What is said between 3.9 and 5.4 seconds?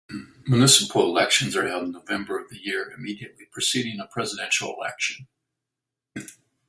a presidential election.